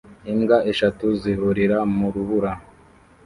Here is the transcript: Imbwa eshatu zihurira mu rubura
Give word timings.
Imbwa 0.31 0.57
eshatu 0.71 1.05
zihurira 1.21 1.77
mu 1.97 2.07
rubura 2.13 2.51